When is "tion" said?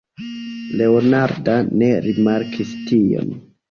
2.91-3.35